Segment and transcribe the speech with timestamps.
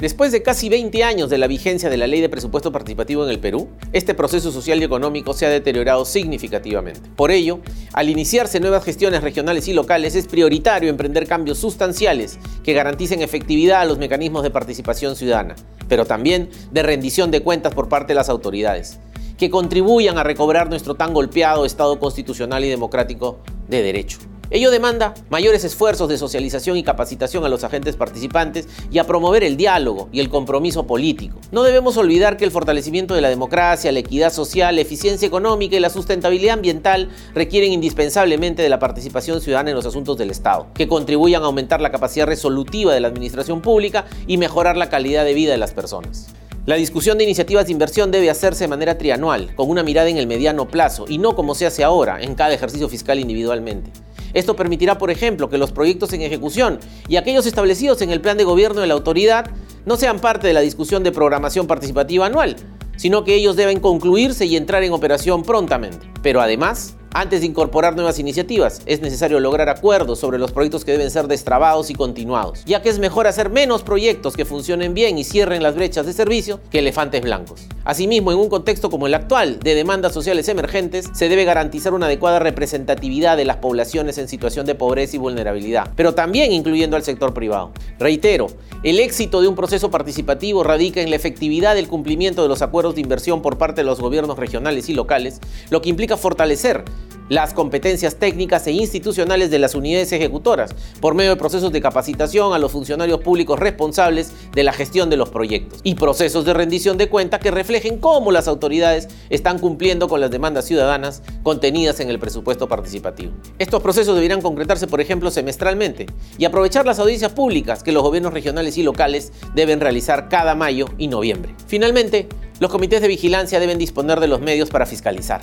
[0.00, 3.28] Después de casi 20 años de la vigencia de la ley de presupuesto participativo en
[3.28, 7.10] el Perú, este proceso social y económico se ha deteriorado significativamente.
[7.16, 7.60] Por ello,
[7.92, 13.82] al iniciarse nuevas gestiones regionales y locales, es prioritario emprender cambios sustanciales que garanticen efectividad
[13.82, 15.54] a los mecanismos de participación ciudadana,
[15.86, 19.00] pero también de rendición de cuentas por parte de las autoridades,
[19.36, 24.16] que contribuyan a recobrar nuestro tan golpeado Estado constitucional y democrático de derecho.
[24.52, 29.44] Ello demanda mayores esfuerzos de socialización y capacitación a los agentes participantes y a promover
[29.44, 31.38] el diálogo y el compromiso político.
[31.52, 35.76] No debemos olvidar que el fortalecimiento de la democracia, la equidad social, la eficiencia económica
[35.76, 40.66] y la sustentabilidad ambiental requieren indispensablemente de la participación ciudadana en los asuntos del Estado,
[40.74, 45.24] que contribuyan a aumentar la capacidad resolutiva de la administración pública y mejorar la calidad
[45.24, 46.26] de vida de las personas.
[46.66, 50.18] La discusión de iniciativas de inversión debe hacerse de manera trianual, con una mirada en
[50.18, 53.92] el mediano plazo y no como se hace ahora, en cada ejercicio fiscal individualmente.
[54.34, 58.36] Esto permitirá, por ejemplo, que los proyectos en ejecución y aquellos establecidos en el plan
[58.36, 59.50] de gobierno de la autoridad
[59.86, 62.56] no sean parte de la discusión de programación participativa anual,
[62.96, 66.10] sino que ellos deben concluirse y entrar en operación prontamente.
[66.22, 70.92] Pero además, antes de incorporar nuevas iniciativas, es necesario lograr acuerdos sobre los proyectos que
[70.92, 75.18] deben ser destrabados y continuados, ya que es mejor hacer menos proyectos que funcionen bien
[75.18, 77.66] y cierren las brechas de servicio que elefantes blancos.
[77.84, 82.06] Asimismo, en un contexto como el actual, de demandas sociales emergentes, se debe garantizar una
[82.06, 87.04] adecuada representatividad de las poblaciones en situación de pobreza y vulnerabilidad, pero también incluyendo al
[87.04, 87.72] sector privado.
[87.98, 88.48] Reitero,
[88.82, 92.96] el éxito de un proceso participativo radica en la efectividad del cumplimiento de los acuerdos
[92.96, 96.84] de inversión por parte de los gobiernos regionales y locales, lo que implica fortalecer
[97.30, 102.52] las competencias técnicas e institucionales de las unidades ejecutoras, por medio de procesos de capacitación
[102.52, 106.98] a los funcionarios públicos responsables de la gestión de los proyectos y procesos de rendición
[106.98, 112.10] de cuenta que reflejen cómo las autoridades están cumpliendo con las demandas ciudadanas contenidas en
[112.10, 113.32] el presupuesto participativo.
[113.60, 118.34] Estos procesos deberían concretarse, por ejemplo, semestralmente y aprovechar las audiencias públicas que los gobiernos
[118.34, 121.54] regionales y locales deben realizar cada mayo y noviembre.
[121.68, 125.40] Finalmente, los comités de vigilancia deben disponer de los medios para fiscalizar.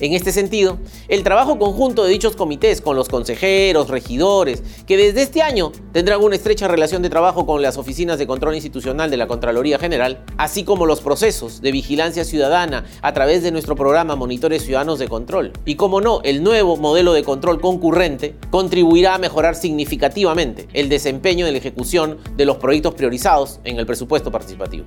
[0.00, 0.78] En este sentido,
[1.08, 6.22] el trabajo conjunto de dichos comités con los consejeros, regidores, que desde este año tendrán
[6.22, 10.24] una estrecha relación de trabajo con las oficinas de control institucional de la Contraloría General,
[10.36, 15.08] así como los procesos de vigilancia ciudadana a través de nuestro programa Monitores Ciudadanos de
[15.08, 15.52] Control.
[15.64, 21.44] Y como no, el nuevo modelo de control concurrente contribuirá a mejorar significativamente el desempeño
[21.44, 24.86] de la ejecución de los proyectos priorizados en el presupuesto participativo.